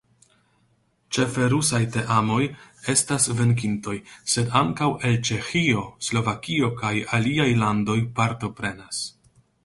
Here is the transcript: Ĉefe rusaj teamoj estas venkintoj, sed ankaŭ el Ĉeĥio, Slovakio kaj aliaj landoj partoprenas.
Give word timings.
Ĉefe 1.15 1.47
rusaj 1.53 1.81
teamoj 1.95 2.37
estas 2.93 3.27
venkintoj, 3.41 3.93
sed 4.35 4.49
ankaŭ 4.61 4.87
el 5.09 5.19
Ĉeĥio, 5.29 5.83
Slovakio 6.07 6.71
kaj 6.79 6.93
aliaj 7.19 7.47
landoj 7.65 7.99
partoprenas. 8.21 9.03